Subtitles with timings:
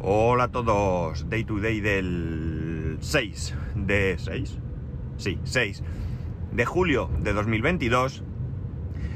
[0.00, 4.58] Hola a todos, Day to Day del 6 de 6,
[5.16, 5.82] sí, 6
[6.52, 8.22] de julio de 2022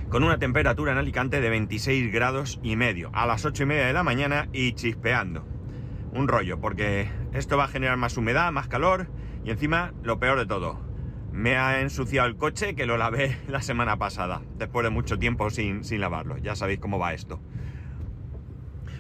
[0.09, 3.87] con una temperatura en Alicante de 26 grados y medio a las 8 y media
[3.87, 5.47] de la mañana y chispeando.
[6.13, 9.07] Un rollo, porque esto va a generar más humedad, más calor
[9.45, 10.81] y encima lo peor de todo.
[11.31, 15.49] Me ha ensuciado el coche que lo lavé la semana pasada, después de mucho tiempo
[15.51, 16.39] sin, sin lavarlo.
[16.39, 17.41] Ya sabéis cómo va esto.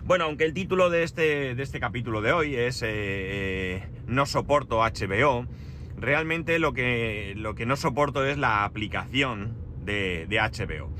[0.04, 4.26] Bueno, aunque el título de este, de este capítulo de hoy es eh, eh, No
[4.26, 5.46] soporto HBO,
[5.96, 10.90] realmente lo que, lo que no soporto es la aplicación de, de HBO.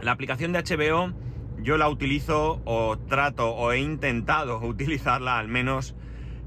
[0.00, 1.12] La aplicación de HBO
[1.58, 5.94] yo la utilizo o trato o he intentado utilizarla al menos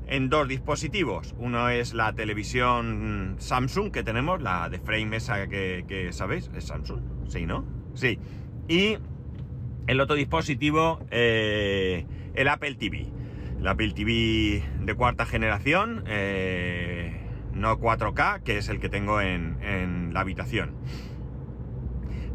[0.07, 1.35] en dos dispositivos.
[1.37, 6.63] Uno es la televisión Samsung que tenemos, la de frame esa que, que sabéis, es
[6.63, 7.65] Samsung, sí, ¿no?
[7.93, 8.17] Sí.
[8.67, 8.97] Y
[9.89, 13.07] el otro dispositivo, eh, el Apple TV.
[13.59, 17.19] El Apple TV de cuarta generación, eh,
[17.55, 20.75] no 4K, que es el que tengo en, la habitación.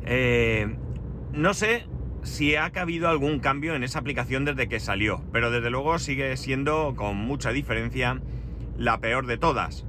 [0.05, 0.75] Eh,
[1.33, 1.87] no sé
[2.25, 6.37] si ha habido algún cambio en esa aplicación desde que salió, pero desde luego sigue
[6.37, 8.21] siendo con mucha diferencia
[8.77, 9.87] la peor de todas.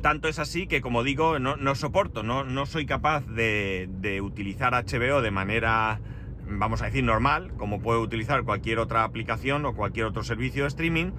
[0.00, 5.30] Tanto es así que, como digo, no, soporto, no, soy capaz de, utilizar HBO de
[5.30, 6.00] manera
[6.44, 10.68] vamos a decir, normal, como puedo utilizar cualquier otra aplicación o cualquier otro servicio de
[10.68, 11.12] streaming,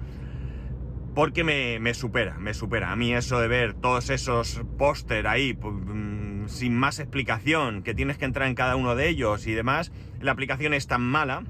[1.14, 2.92] porque me, supera, me supera.
[2.92, 8.18] A mí eso de ver todos esos póster ahí, mm, sin más explicación, que tienes
[8.18, 11.44] que entrar en cada uno de ellos y demás, la aplicación es tan mala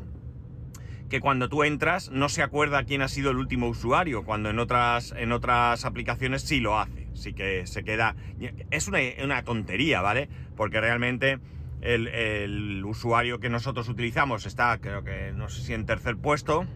[1.15, 4.59] que cuando tú entras no se acuerda quién ha sido el último usuario, cuando en
[4.59, 7.07] otras, en otras aplicaciones sí lo hace.
[7.13, 8.17] Sí que se queda...
[8.73, 10.29] Es una, tontería, ¿vale?
[10.57, 11.39] Porque realmente
[11.83, 16.67] el, usuario que nosotros utilizamos está, creo que no sé si en tercer puesto.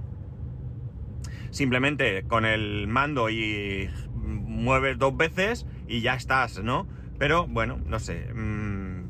[1.50, 6.86] Simplemente con el mando y mueves dos veces y ya estás, ¿no?
[7.18, 8.32] Pero bueno, no sé.
[8.32, 9.02] Mm,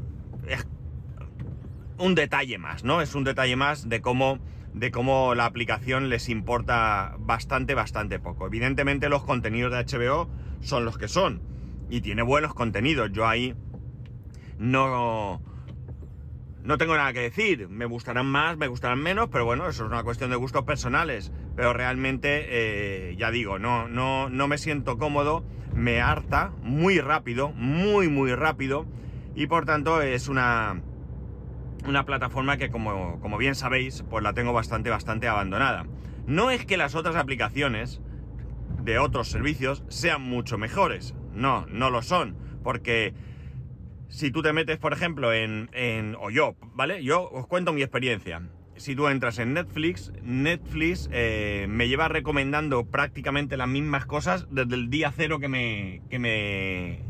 [0.48, 0.66] es
[1.98, 3.02] un detalle más, ¿no?
[3.02, 4.38] Es un detalle más de cómo,
[4.78, 8.46] de cómo la aplicación les importa bastante, bastante poco.
[8.46, 10.28] Evidentemente los contenidos de HBO
[10.60, 11.40] son los que son.
[11.90, 13.10] Y tiene buenos contenidos.
[13.12, 13.54] Yo ahí
[14.58, 15.42] no,
[16.62, 19.90] no tengo nada que decir, me gustarán más, me gustarán menos, pero bueno, eso es
[19.90, 21.32] una cuestión de gustos personales.
[21.56, 27.50] Pero realmente, eh, ya digo, no, no, no me siento cómodo, me harta muy rápido,
[27.52, 28.86] muy, muy rápido,
[29.34, 30.82] y por tanto es una,
[31.86, 35.86] una plataforma que, como, como bien sabéis, pues la tengo bastante, bastante abandonada.
[36.26, 38.00] No es que las otras aplicaciones
[38.82, 43.14] de otros servicios sean mucho mejores, no, no lo son, porque
[44.08, 45.68] si tú te metes, por ejemplo, en,
[46.18, 47.02] o yo, ¿vale?
[47.04, 48.42] Yo os cuento mi experiencia.
[48.76, 54.76] Si tú entras en Netflix, Netflix eh, me lleva recomendando prácticamente las mismas cosas desde
[54.76, 57.00] el día cero que me, que me,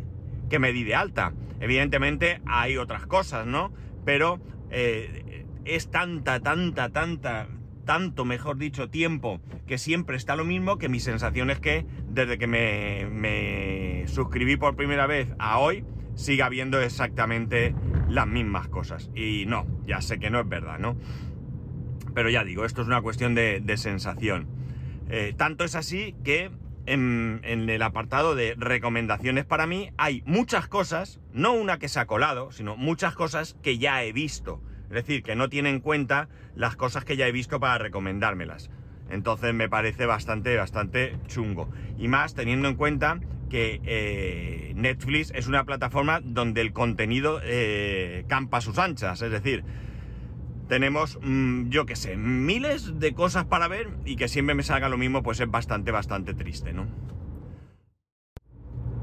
[0.49, 1.35] que me di de alta.
[1.61, 3.73] Evidentemente hay otras cosas, ¿no?
[4.05, 4.41] Pero
[4.71, 7.49] eh, es tanta, tanta, tanta,
[7.85, 12.39] tanto, mejor dicho, tiempo que siempre está lo mismo que mi sensación es que desde
[12.39, 15.85] que me, me suscribí por primera vez a hoy,
[16.19, 17.75] siga viendo exactamente
[18.09, 19.11] las mismas cosas.
[19.15, 20.97] Y no, ya sé que no es verdad, ¿no?
[22.15, 24.49] Pero ya digo, esto es una cuestión de, sensación.
[25.09, 26.51] Eh, tanto es así que
[26.93, 32.07] en, el apartado de recomendaciones para mí hay muchas cosas, no una que se ha
[32.07, 34.63] colado, sino muchas cosas que ya he visto.
[34.89, 38.71] Es decir, que no tiene en cuenta las cosas que ya he visto para recomendármelas.
[39.11, 41.69] Entonces me parece bastante, bastante chungo.
[41.99, 48.25] Y más teniendo en cuenta que eh, Netflix es una plataforma donde el contenido eh,
[48.29, 49.65] campa a sus anchas, es decir,
[50.69, 54.89] tenemos, mm, yo qué sé, miles de cosas para ver y que siempre me salga
[54.89, 56.87] lo mismo, pues es bastante, bastante triste, ¿no?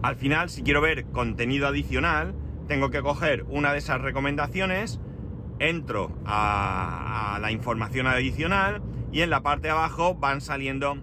[0.03, 2.35] Al final, si quiero ver contenido adicional,
[2.67, 4.99] tengo que coger una de esas recomendaciones,
[5.59, 10.97] entro a, la información adicional y en la parte de abajo van saliendo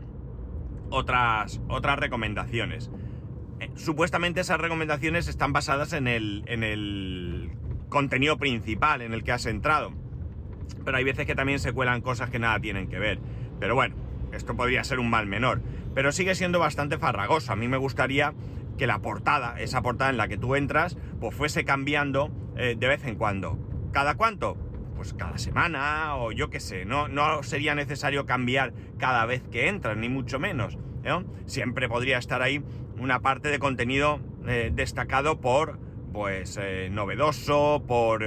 [0.90, 2.90] otras, otras recomendaciones.
[3.58, 7.50] Eh, supuestamente esas recomendaciones están basadas en el, en el
[7.88, 10.01] contenido principal en el que has entrado.
[10.84, 13.18] Pero hay veces que también se cuelan cosas que nada tienen que ver.
[13.60, 13.94] Pero bueno,
[14.32, 15.60] esto podría ser un mal menor.
[15.94, 17.52] Pero sigue siendo bastante farragoso.
[17.52, 18.34] A mí me gustaría
[18.78, 22.88] que la portada, esa portada en la que tú entras, pues fuese cambiando eh, de
[22.88, 23.58] vez en cuando.
[23.92, 24.56] ¿Cada cuánto?
[24.96, 26.84] Pues cada semana o yo qué sé.
[26.84, 30.78] No, no sería necesario cambiar cada vez que entras, ni mucho menos.
[31.46, 32.62] Siempre podría estar ahí
[32.98, 35.78] una parte de contenido eh, destacado por,
[36.12, 38.22] pues, eh, novedoso, por...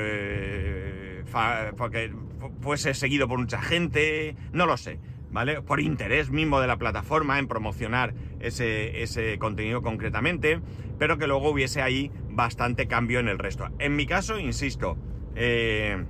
[1.77, 2.13] Porque
[2.61, 4.99] fuese seguido por mucha gente, no lo sé.
[5.35, 5.61] ¿vale?
[5.61, 10.61] Por interés mismo de la plataforma en promocionar ese, ese contenido concretamente,
[10.97, 13.67] pero que luego hubiese ahí bastante cambio en el resto.
[13.79, 14.97] En mi caso, insisto,
[15.35, 16.05] eh,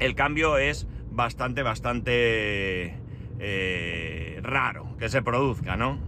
[0.00, 2.96] el cambio es bastante, bastante
[3.38, 5.98] eh, raro que se produzca, ¿no?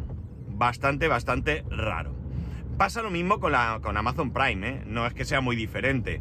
[0.48, 2.12] Bastante, bastante raro.
[2.76, 4.82] Pasa lo mismo con, la, con Amazon Prime, ¿eh?
[4.86, 6.20] No es que sea muy diferente.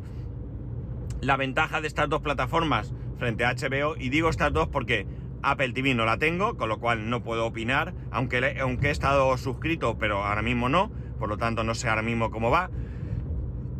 [1.21, 5.05] La ventaja de estas dos plataformas frente a HBO, y digo estas dos porque
[5.41, 9.37] Apple TV no la tengo, con lo cual no puedo opinar, aunque, aunque he estado
[9.37, 12.69] suscrito, pero ahora mismo no, por lo tanto no sé ahora mismo cómo va.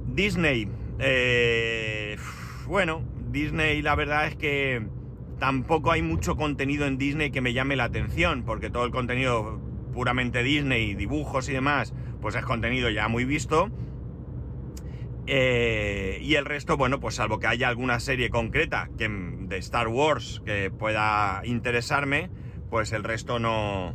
[0.08, 0.70] Disney,
[1.00, 2.18] eh,
[2.68, 4.86] bueno, Disney la verdad es que
[5.40, 9.60] tampoco hay mucho contenido en Disney que me llame la atención, porque todo el contenido
[9.94, 13.70] puramente Disney, dibujos y demás, pues es contenido ya muy visto.
[15.32, 19.88] Eh, y el resto, bueno, pues salvo que haya alguna serie concreta que, de Star
[19.88, 22.32] Wars que pueda interesarme,
[22.72, 23.94] pues el resto no,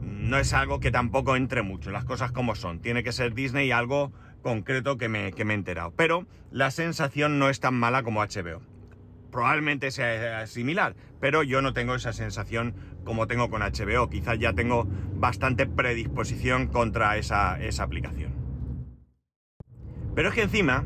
[0.00, 2.80] no es algo que tampoco entre mucho, las cosas como son.
[2.80, 4.10] Tiene que ser Disney algo
[4.40, 5.92] concreto que me, que me he enterado.
[5.96, 8.62] Pero la sensación no es tan mala como HBO.
[9.30, 12.74] Probablemente sea similar, pero yo no tengo esa sensación
[13.04, 14.08] como tengo con HBO.
[14.08, 18.39] Quizás ya tengo bastante predisposición contra esa, esa aplicación.
[20.20, 20.84] Pero es que encima,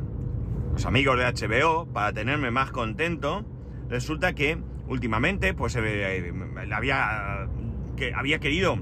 [0.75, 3.44] los amigos de HBO, para tenerme más contento,
[3.88, 6.32] resulta que últimamente, pues eh,
[6.72, 7.48] había,
[7.96, 8.78] que había querido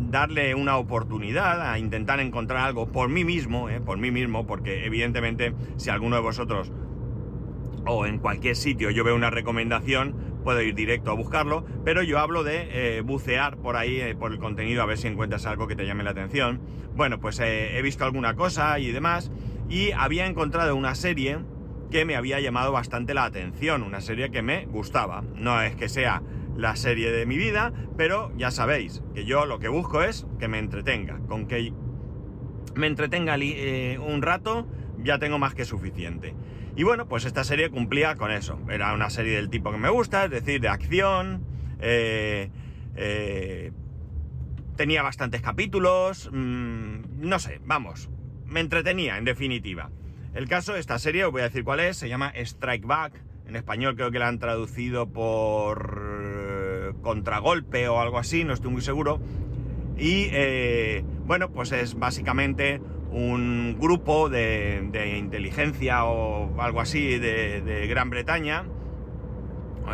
[0.00, 4.86] darle una oportunidad a intentar encontrar algo por mí mismo, eh, por mí mismo, porque
[4.86, 6.72] evidentemente si alguno de vosotros
[7.86, 12.18] o en cualquier sitio yo veo una recomendación, puedo ir directo a buscarlo, pero yo
[12.18, 15.76] hablo de eh, bucear por ahí, por el contenido, a ver si encuentras algo que
[15.76, 16.60] te llame la atención.
[16.96, 19.30] Bueno, pues he visto alguna cosa y demás,
[19.68, 21.38] y había encontrado una serie
[21.90, 25.22] que me había llamado bastante la atención, una serie que me gustaba.
[25.34, 26.22] No es que sea
[26.56, 30.48] la serie de mi vida, pero ya sabéis que yo lo que busco es que
[30.48, 31.20] me entretenga.
[31.28, 31.72] Con que
[32.74, 34.66] me entretenga eh, un rato
[34.98, 36.34] ya tengo más que suficiente.
[36.76, 38.58] Y bueno, pues esta serie cumplía con eso.
[38.70, 41.44] Era una serie del tipo que me gusta, es decir, de acción.
[41.80, 42.50] Eh,
[42.96, 43.72] eh,
[44.76, 46.30] tenía bastantes capítulos.
[46.32, 48.08] Mm, no sé, vamos
[48.52, 49.90] me entretenía, en definitiva.
[50.34, 53.14] El caso, de esta serie, os voy a decir cuál es, se llama Strike Back.
[53.46, 58.70] En español creo que la han traducido por eh, contragolpe o algo así, no estoy
[58.70, 59.20] muy seguro.
[59.98, 64.82] Y eh, bueno, pues es básicamente un grupo de,
[65.18, 68.64] inteligencia o algo así de, Gran Bretaña,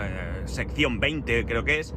[0.00, 1.94] eh, sección 20 creo que es,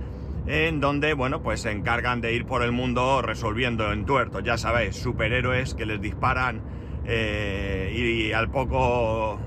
[0.48, 4.96] en donde, bueno, pues se encargan de ir por el mundo resolviendo entuertos, ya sabéis,
[4.96, 6.62] superhéroes que les disparan
[7.06, 9.40] eh, y, al poco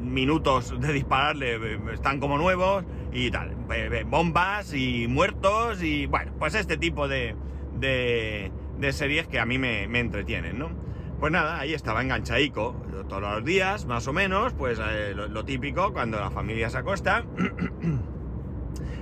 [0.00, 3.54] minutos de dispararle eh, están como nuevos y tal,
[4.06, 7.34] bombas y muertos y bueno, pues este tipo de,
[7.78, 10.70] de, series que a mí me, entretienen, ¿no?
[11.18, 12.76] Pues nada, ahí estaba enganchadico
[13.08, 17.24] todos los días, más o menos, pues eh, lo típico cuando la familia se acuesta.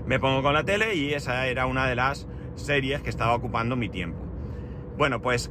[0.06, 3.76] me pongo con la tele y esa era una de las series que estaba ocupando
[3.76, 4.26] mi tiempo.
[4.96, 5.50] Bueno, pues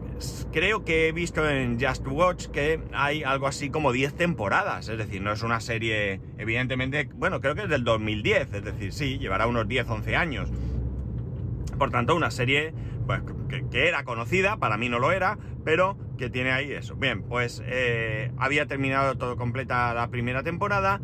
[0.52, 4.98] creo que he visto en Just Watch que hay algo así como 10 temporadas, es
[4.98, 9.20] decir, no es una serie, evidentemente, bueno, creo que es del 2010, es decir, sí,
[9.20, 10.50] llevará unos 10, 11 años.
[11.78, 12.74] Por tanto, una serie
[13.06, 13.22] pues,
[13.70, 16.96] que, era conocida, para mí no lo era, pero que tiene ahí eso.
[16.96, 21.02] Bien, pues eh, había terminado todo completa la primera temporada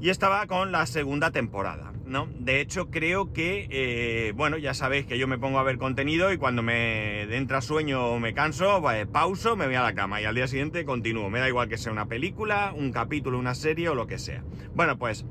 [0.00, 1.92] y estaba con la segunda temporada.
[2.08, 2.28] ¿No?
[2.38, 6.32] De hecho, creo que, eh, bueno, ya sabéis que yo me pongo a ver contenido
[6.32, 10.20] y cuando me entra sueño o me canso, pues, pauso, me voy a la cama
[10.20, 11.30] y al día siguiente continúo.
[11.30, 14.42] Me da igual que sea una película, un capítulo, una serie o lo que sea.
[14.74, 15.26] Bueno, pues,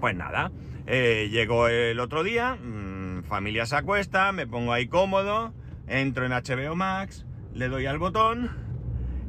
[0.00, 0.52] pues nada.
[0.86, 5.52] Eh, llegó el otro día, mmm, familia se acuesta, me pongo ahí cómodo,
[5.86, 8.50] entro en HBO Max, le doy al botón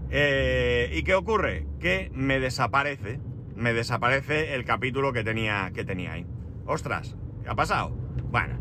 [0.10, 1.68] eh, y ¿qué ocurre?
[1.80, 3.20] Que me desaparece,
[3.56, 6.26] me desaparece el capítulo que tenía, que tenía ahí.
[6.70, 7.90] Ostras, ¿qué ha pasado?
[8.30, 8.60] Bueno,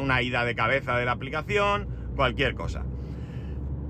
[0.00, 2.84] una ida de cabeza de la aplicación, cualquier cosa.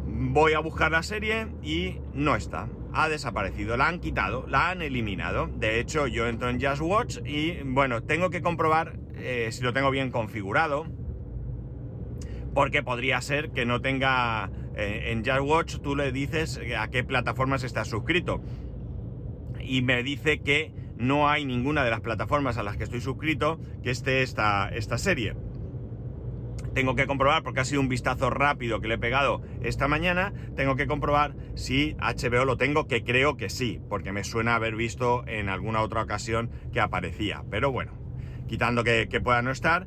[0.06, 2.70] Voy a buscar la serie y no está.
[2.94, 5.46] Ha desaparecido, la han quitado, la han eliminado.
[5.46, 9.74] De hecho, yo entro en Just Watch y, bueno, tengo que comprobar eh, si lo
[9.74, 10.86] tengo bien configurado.
[12.54, 14.50] Porque podría ser que no tenga...
[14.74, 18.40] Eh, en Just Watch tú le dices a qué plataformas estás suscrito.
[19.60, 23.60] Y me dice que no hay ninguna de las plataformas a las que estoy suscrito
[23.82, 25.34] que esté esta, esta serie.
[26.74, 30.32] Tengo que comprobar, porque ha sido un vistazo rápido que le he pegado esta mañana,
[30.54, 34.76] tengo que comprobar si HBO lo tengo, que creo que sí, porque me suena haber
[34.76, 37.42] visto en alguna otra ocasión que aparecía.
[37.50, 37.92] Pero bueno,
[38.46, 39.86] quitando que, pueda no estar,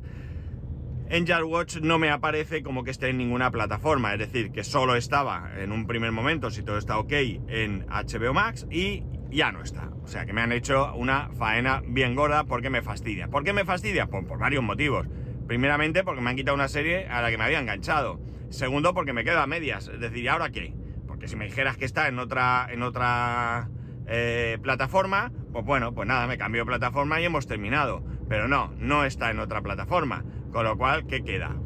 [1.08, 4.96] en Watch no me aparece como que esté en ninguna plataforma, es decir, que solo
[4.96, 9.62] estaba en un primer momento, si todo está ok, en HBO Max y ya no
[9.62, 9.90] está.
[10.02, 13.28] O sea que me han hecho una faena bien gorda porque me fastidia.
[13.28, 14.06] ¿Por qué me fastidia?
[14.06, 15.06] Pues por varios motivos.
[15.46, 18.20] Primeramente porque me han quitado una serie a la que me había enganchado.
[18.50, 19.88] Segundo porque me quedo a medias.
[19.88, 20.74] Es decir, ¿y ahora qué?
[21.06, 23.68] Porque si me dijeras que está en otra, en otra
[24.06, 28.04] eh, plataforma, pues bueno, pues nada, me cambio de plataforma y hemos terminado.
[28.28, 30.24] Pero no, no está en otra plataforma.
[30.52, 31.56] Con lo cual, ¿qué queda?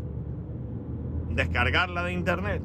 [1.31, 2.63] ¿Descargarla de internet?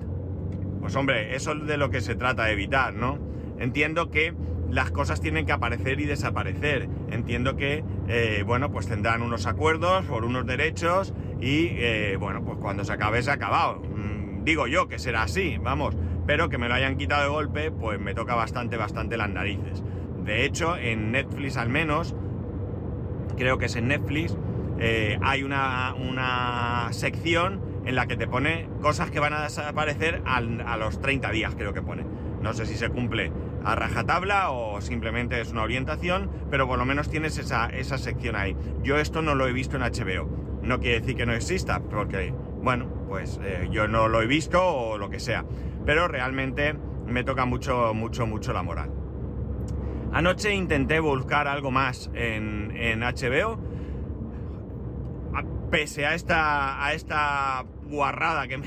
[0.80, 3.20] Pues hombre, eso es de lo que se trata de evitar, ¿no?
[3.60, 4.34] Entiendo que
[4.72, 6.90] las cosas tienen que aparecer y desaparecer.
[7.12, 12.58] Entiendo que, eh, bueno, pues tendrán unos acuerdos por unos derechos y, eh, bueno, pues
[12.58, 13.82] cuando se acabe, se ha acabado.
[13.82, 17.72] Mm, digo yo que será así, vamos, pero que me lo hayan quitado de golpe,
[17.72, 19.84] pues me toca bastante, bastante las narices.
[20.24, 22.16] De hecho, en Netflix al menos,
[23.38, 24.38] creo que es en Netflix,
[24.80, 30.22] eh, hay una, una, sección en la que te pone cosas que van a desaparecer
[30.26, 32.06] a los 30 días, creo que pone.
[32.42, 33.32] No sé si se cumple
[33.64, 38.36] a rajatabla o simplemente es una orientación, pero por lo menos tienes esa, esa sección
[38.36, 38.56] ahí.
[38.84, 40.30] Yo esto no lo he visto en HBO.
[40.62, 44.64] No quiere decir que no exista, porque, bueno, pues eh, yo no lo he visto
[44.64, 45.46] o lo que sea.
[45.86, 46.76] Pero realmente
[47.08, 48.92] me toca mucho, mucho, mucho la moral.
[50.14, 53.60] Anoche intenté buscar algo más en, HBO.
[55.72, 58.58] Pese a esta, a esta guarrada que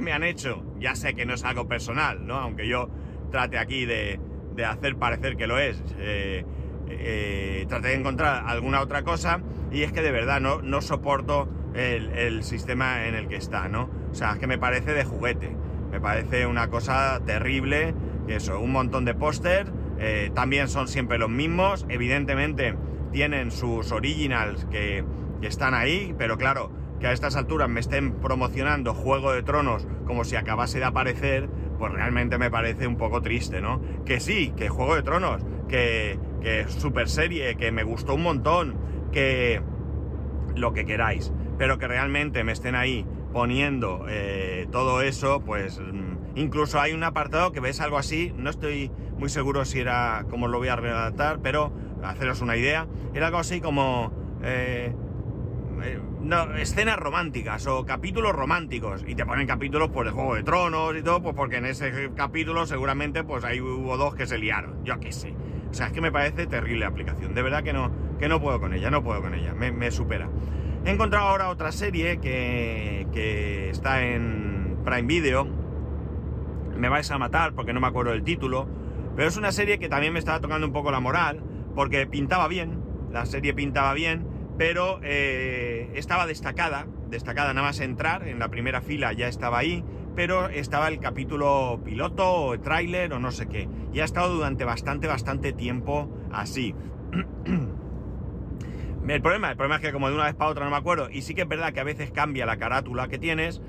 [0.00, 2.36] me, han hecho, ya sé que no es algo personal, ¿no?
[2.36, 2.90] Aunque yo
[3.30, 4.20] trate aquí de,
[4.64, 5.82] hacer parecer que lo es.
[5.98, 6.44] Eh,
[6.88, 9.40] eh, traté de encontrar alguna otra cosa
[9.70, 13.68] y es que de verdad no, no soporto el, el, sistema en el que está,
[13.68, 13.88] ¿no?
[14.10, 15.56] O sea, es que me parece de juguete,
[15.92, 17.94] me parece una cosa terrible,
[18.26, 19.66] eso, un montón de póster,
[19.98, 22.74] eh, también son siempre los mismos, evidentemente
[23.12, 25.04] tienen sus originals que,
[25.42, 30.24] están ahí, pero claro, que a estas alturas me estén promocionando Juego de Tronos como
[30.24, 31.48] si acabase de aparecer,
[31.80, 33.80] pues realmente me parece un poco triste, ¿no?
[34.04, 38.76] Que sí, que Juego de Tronos, que, que super serie, que me gustó un montón,
[39.12, 39.62] que
[40.54, 46.36] lo que queráis, pero que realmente me estén ahí poniendo eh, todo eso, pues mm,
[46.38, 50.48] incluso hay un apartado que ves algo así, no estoy muy seguro si era como
[50.48, 51.72] lo voy a redactar, pero
[52.02, 54.92] haceros una idea, era algo así como eh,
[55.82, 59.04] eh, no, escenas románticas o capítulos románticos.
[59.06, 62.10] Y te ponen capítulos por el Juego de Tronos y todo, pues porque en ese
[62.14, 65.34] capítulo seguramente pues ahí hubo dos que se liaron, yo qué sé.
[65.70, 68.60] O sea, es que me parece terrible aplicación, de verdad que no, que no puedo
[68.60, 70.28] con ella, no puedo con ella, me, me supera.
[70.84, 75.46] He encontrado ahora otra serie que, que está en Prime Video,
[76.76, 78.66] me vais a matar porque no me acuerdo del título,
[79.14, 81.42] pero es una serie que también me estaba tocando un poco la moral,
[81.74, 84.26] porque pintaba bien, la serie pintaba bien,
[84.58, 89.84] pero eh, estaba destacada, destacada nada más entrar, en la primera fila ya estaba ahí,
[90.14, 94.64] pero estaba el capítulo piloto o tráiler o no sé qué, y ha estado durante
[94.64, 96.74] bastante, bastante tiempo así.
[99.08, 101.08] el problema, el problema es que como de una vez para otra no me acuerdo,
[101.10, 103.60] y sí que es verdad que a veces cambia la carátula que tienes,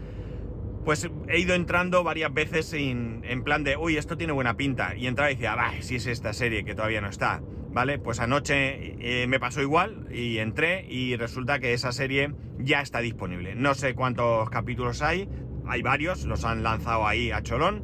[0.84, 4.96] pues he ido entrando varias veces en, plan de, uy, esto tiene buena pinta.
[4.96, 7.42] Y entraba y decía, va, si es esta serie que todavía no está.
[7.72, 8.00] ¿Vale?
[8.00, 13.00] Pues anoche eh, me pasó igual y entré y resulta que esa serie ya está
[13.00, 13.56] disponible.
[13.56, 15.30] No sé cuántos capítulos hay,
[15.66, 17.84] hay varios, los han lanzado ahí a Cholón.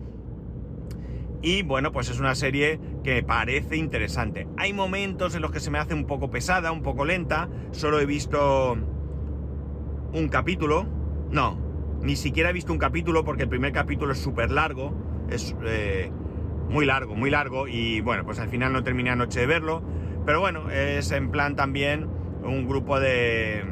[1.41, 4.47] Y bueno, pues es una serie que parece interesante.
[4.57, 7.47] Hay momentos en los que se me hace un poco pesada, un poco lenta.
[7.71, 8.75] Solo he visto
[10.13, 10.85] un capítulo.
[11.31, 11.57] No,
[12.01, 14.93] ni siquiera he visto un capítulo porque el primer capítulo es súper largo,
[15.29, 16.11] es eh,
[16.69, 19.81] muy largo, muy largo y bueno, pues al final no terminé anoche de verlo,
[20.25, 22.07] pero bueno, es en plan también
[22.43, 23.63] un grupo de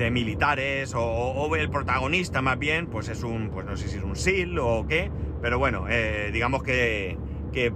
[0.00, 4.02] de militares o, el protagonista más bien, pues es un, pues no sé si es
[4.02, 5.10] un SEAL o qué,
[5.42, 7.18] pero bueno, eh, digamos que,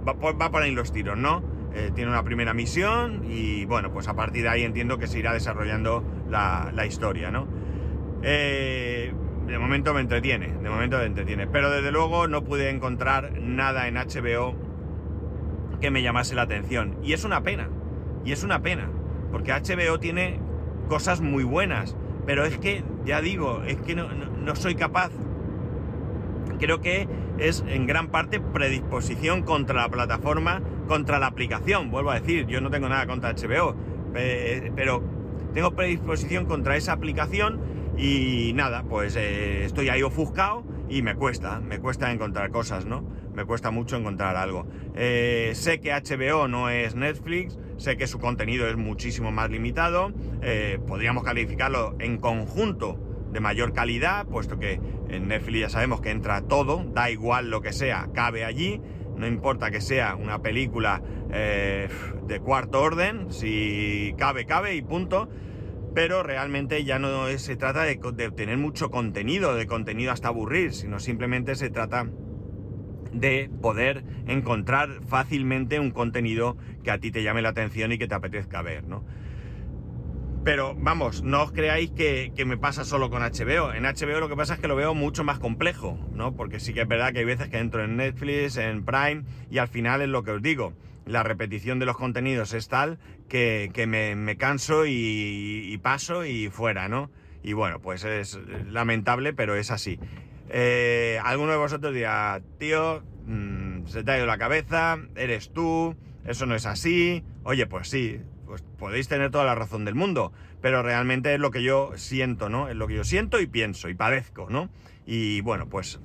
[0.07, 1.43] va, por ahí los tiros, ¿no?
[1.75, 5.19] Eh, tiene una primera misión y bueno, pues a partir de ahí entiendo que se
[5.19, 7.47] irá desarrollando la, la historia, ¿no?
[8.23, 9.13] Eh,
[9.47, 11.47] de momento me entretiene, de momento me entretiene.
[11.47, 14.55] Pero desde luego no pude encontrar nada en HBO
[15.79, 16.97] que me llamase la atención.
[17.03, 17.69] Y es una pena,
[18.23, 18.89] y es una pena,
[19.31, 20.39] porque HBO tiene
[20.89, 21.95] cosas muy buenas.
[22.25, 24.07] Pero es que, ya digo, es que no,
[24.55, 25.11] soy capaz.
[26.59, 31.91] Creo que es en gran parte predisposición contra la plataforma, contra la aplicación.
[31.91, 33.75] Vuelvo a decir, yo no tengo nada contra HBO,
[34.13, 35.03] pero
[35.53, 37.59] tengo predisposición contra esa aplicación
[37.97, 43.03] y nada, pues eh, estoy ahí ofuscado y me cuesta, me cuesta encontrar cosas, ¿no?
[43.33, 44.67] Me cuesta mucho encontrar algo.
[44.95, 50.11] Eh, sé que HBO no es Netflix, sé que su contenido es muchísimo más limitado,
[50.41, 52.99] eh, podríamos calificarlo en conjunto
[53.31, 57.61] de mayor calidad, puesto que en Netflix ya sabemos que entra todo, da igual lo
[57.61, 58.81] que sea, cabe allí,
[59.15, 65.27] no importa que sea una película de cuarto orden, si cabe, cabe y punto.
[65.95, 70.73] Pero realmente ya no se trata de, de tener mucho contenido, de contenido hasta aburrir,
[70.73, 72.07] sino simplemente se trata
[73.13, 78.07] de poder encontrar fácilmente un contenido que a ti te llame la atención y que
[78.07, 79.05] te apetezca ver, ¿no?
[80.45, 83.73] Pero vamos, no os creáis que, me pasa solo con HBO.
[83.73, 86.35] En HBO lo que pasa es que lo veo mucho más complejo, ¿no?
[86.35, 89.57] Porque sí que es verdad que hay veces que entro en Netflix, en Prime, y
[89.57, 90.73] al final es lo que os digo.
[91.05, 92.97] La repetición de los contenidos es tal
[93.29, 97.11] que, me, canso y, paso y fuera, ¿no?
[97.43, 99.99] Y bueno, pues es lamentable, pero es así.
[100.49, 105.95] Eh, alguno de vosotros dirá, tío, mm, se te ha ido la cabeza, eres tú,
[106.25, 107.23] eso no es así.
[107.43, 111.51] Oye, pues sí, pues podéis tener toda la razón del mundo, pero realmente es lo
[111.51, 112.69] que yo siento, ¿no?
[112.69, 114.69] Es lo que yo siento y pienso y padezco, ¿no?
[115.05, 115.99] Y bueno, pues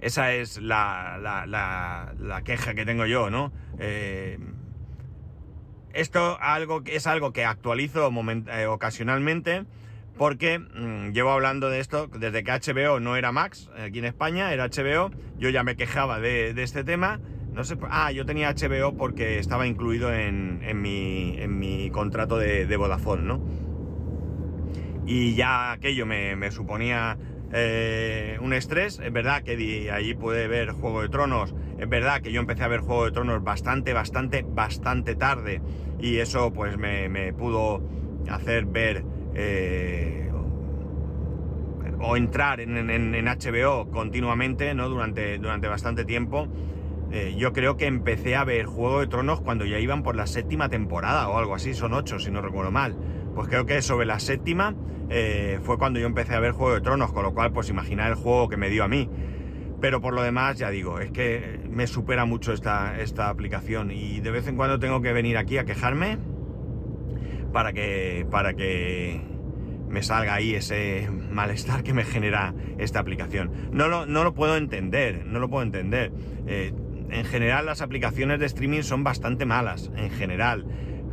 [0.00, 3.52] esa es la, la, queja que tengo yo, ¿no?
[3.78, 4.38] Eh,
[5.92, 9.64] esto algo, es algo que actualizo eh, ocasionalmente
[10.18, 14.52] porque mm, llevo hablando de esto desde que HBO no era Max aquí en España,
[14.52, 17.20] era HBO, yo ya me quejaba de, de este tema
[17.56, 23.40] no sé, ah, yo tenía HBO porque estaba incluido en, mi, contrato de, Vodafone, ¿no?
[25.06, 27.16] Y ya aquello me, suponía
[27.52, 29.00] eh, un estrés.
[29.02, 31.54] Es verdad que ahí pude ver Juego de Tronos.
[31.78, 35.60] Es verdad que yo empecé a ver Juego de Tronos bastante, bastante, bastante tarde.
[35.98, 37.82] Y eso pues me, pudo
[38.28, 40.30] hacer ver eh,
[42.00, 44.88] o entrar en, HBO continuamente, ¿no?
[44.88, 46.48] Durante, durante bastante tiempo.
[47.16, 50.26] Eh, yo creo que empecé a ver Juego de Tronos cuando ya iban por la
[50.26, 52.94] séptima temporada o algo así, son ocho si no recuerdo mal.
[53.34, 54.74] Pues creo que sobre la séptima
[55.08, 58.10] eh, fue cuando yo empecé a ver Juego de Tronos, con lo cual pues imaginar
[58.10, 59.08] el juego que me dio a mí.
[59.80, 64.20] Pero por lo demás, ya digo, es que me supera mucho esta, esta aplicación y
[64.20, 66.18] de vez en cuando tengo que venir aquí a quejarme
[67.50, 69.22] para que, para que
[69.88, 73.50] me salga ahí ese malestar que me genera esta aplicación.
[73.72, 76.12] No lo, no lo puedo entender, no lo puedo entender.
[76.46, 76.74] Eh,
[77.10, 80.66] en general las aplicaciones de streaming son bastante malas, en general.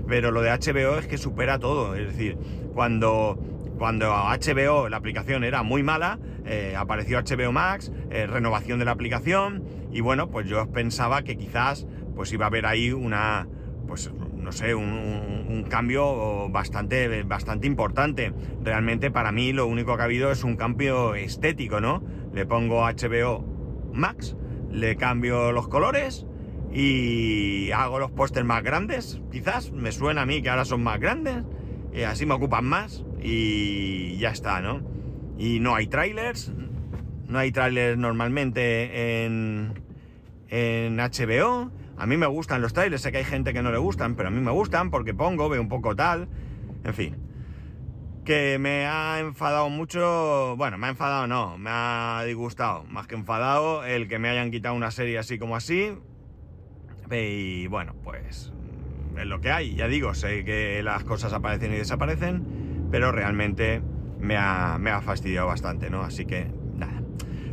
[0.07, 1.95] Pero lo de HBO es que supera todo.
[1.95, 2.37] Es decir,
[2.73, 3.39] cuando,
[3.77, 8.91] cuando HBO, la aplicación era muy mala, eh, apareció HBO Max, eh, renovación de la
[8.91, 13.47] aplicación, y bueno, pues yo pensaba que quizás pues iba a haber ahí una,
[13.87, 18.33] pues no sé, un, cambio bastante, bastante importante.
[18.61, 22.03] Realmente para mí lo único que ha habido es un cambio estético, ¿no?
[22.33, 23.43] Le pongo HBO
[23.93, 24.35] Max
[24.73, 26.25] le cambio los colores
[26.73, 30.99] y hago los pósters más grandes, quizás, me suena a mí que ahora son más
[30.99, 31.43] grandes,
[31.93, 34.81] y así me ocupan más y ya está, ¿no?
[35.37, 36.51] Y no hay trailers,
[37.27, 39.83] no hay trailers normalmente en,
[40.49, 41.71] en HBO.
[41.97, 44.29] A mí me gustan los trailers, sé que hay gente que no le gustan, pero
[44.29, 46.27] a mí me gustan porque pongo, veo un poco tal,
[46.83, 47.32] en fin
[48.23, 53.15] que me ha enfadado mucho, bueno, me ha enfadado no, me ha disgustado, más que
[53.15, 55.97] enfadado el que me hayan quitado una serie así como así.
[57.11, 58.51] Y bueno, pues
[59.17, 63.81] es lo que hay, ya digo, sé que las cosas aparecen y desaparecen, pero realmente
[64.19, 66.01] me ha, me ha fastidiado bastante, ¿no?
[66.01, 67.01] Así que nada.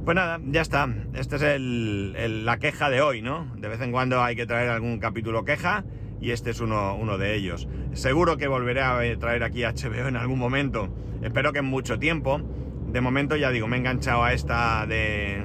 [0.04, 0.88] Pues nada, ya está.
[1.14, 3.52] Esta es el, la queja de hoy, ¿no?
[3.56, 5.84] De vez en cuando hay que traer algún capítulo queja
[6.20, 7.68] y este es uno, uno de ellos.
[7.92, 10.88] Seguro que volveré a traer aquí HBO en algún momento.
[11.22, 12.40] Espero que en mucho tiempo.
[12.88, 15.44] De momento ya digo, me he enganchado a esta de...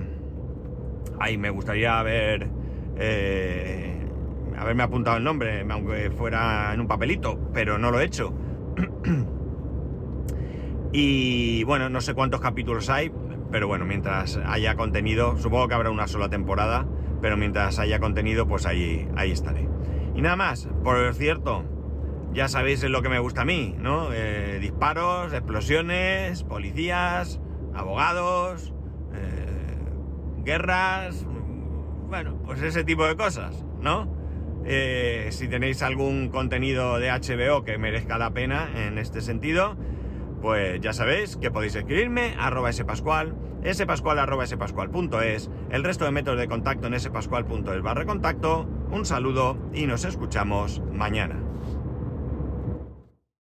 [1.20, 2.48] Ay, me gustaría haber...
[2.98, 3.96] Eh,
[4.58, 8.34] haberme apuntado el nombre, aunque fuera en un papelito, pero no lo he hecho.
[10.94, 13.12] y bueno, no sé cuántos capítulos hay,
[13.52, 16.86] pero bueno, mientras haya contenido, supongo que habrá una sola temporada,
[17.22, 19.68] pero mientras haya contenido, pues ahí, ahí estaré.
[20.16, 21.64] Y nada más, por cierto,
[22.36, 24.10] ya sabéis lo que me gusta a mí, ¿no?
[24.12, 27.40] Eh, disparos, explosiones, policías,
[27.74, 28.74] abogados,
[29.14, 31.26] eh, guerras,
[32.10, 34.14] bueno, pues ese tipo de cosas, ¿no?
[34.66, 39.78] Eh, si tenéis algún contenido de HBO que merezca la pena en este sentido,
[40.42, 43.34] pues ya sabéis que podéis escribirme arroba spascual,
[43.72, 49.58] spascual arroba spascual.es, el resto de métodos de contacto en spascual.es barra contacto, un saludo
[49.74, 51.45] y nos escuchamos mañana.